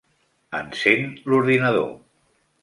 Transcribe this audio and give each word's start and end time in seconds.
Encén 0.59 1.05
l'ordinador. 1.33 1.87